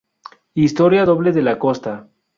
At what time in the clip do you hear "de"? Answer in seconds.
1.37-1.43